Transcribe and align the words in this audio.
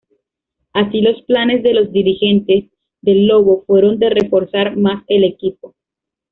Así 0.73 0.99
los 0.99 1.21
planes 1.27 1.61
de 1.61 1.75
los 1.75 1.91
dirigentes 1.91 2.71
del 3.03 3.27
"Lobo" 3.27 3.63
fueron 3.67 3.99
de 3.99 4.09
reforzar 4.09 4.75
más 4.75 5.03
el 5.07 5.23
equipo. 5.23 5.75